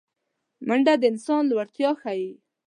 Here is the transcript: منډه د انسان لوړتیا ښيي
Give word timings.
منډه 0.67 0.93
د 1.01 1.03
انسان 1.11 1.41
لوړتیا 1.51 1.89
ښيي 2.01 2.29